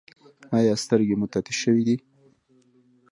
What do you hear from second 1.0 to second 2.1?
مو تتې شوې دي؟